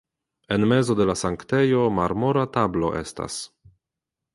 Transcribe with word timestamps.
En 0.55 0.63
mezo 0.71 0.95
de 1.01 1.07
la 1.11 1.15
sanktejo 1.23 1.85
marmora 2.01 2.49
tablo 2.59 2.95
estas. 3.05 3.41